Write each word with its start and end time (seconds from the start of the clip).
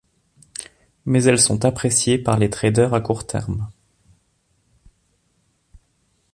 Mais 1.05 1.25
elles 1.25 1.37
sont 1.39 1.63
appréciées 1.63 2.17
par 2.17 2.39
les 2.39 2.49
traders 2.49 2.95
à 2.95 3.01
court 3.01 3.27
terme. 3.27 3.69